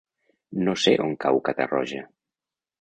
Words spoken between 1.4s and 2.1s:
Catarroja.